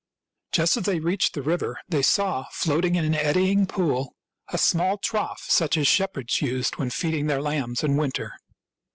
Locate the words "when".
6.77-6.89